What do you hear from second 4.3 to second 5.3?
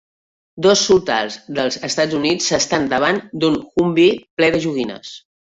ple de joguines.